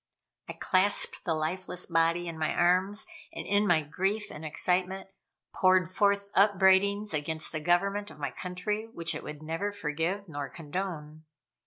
[0.49, 5.09] I clasped the lifeless body in my arms, and in my grief and excitement,
[5.53, 10.49] poured forth upbraidings against the government of my country which it would never forgive nor
[10.49, 11.25] condone.